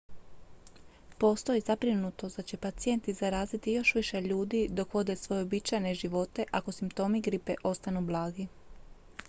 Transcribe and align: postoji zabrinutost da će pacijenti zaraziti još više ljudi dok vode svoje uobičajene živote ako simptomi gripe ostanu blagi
postoji 1.19 1.61
zabrinutost 1.61 2.37
da 2.37 2.43
će 2.43 2.57
pacijenti 2.57 3.13
zaraziti 3.13 3.71
još 3.73 3.95
više 3.95 4.21
ljudi 4.21 4.67
dok 4.71 4.93
vode 4.93 5.15
svoje 5.15 5.43
uobičajene 5.43 5.93
živote 5.93 6.45
ako 6.51 6.71
simptomi 6.71 7.21
gripe 7.21 7.55
ostanu 7.63 8.01
blagi 8.01 8.47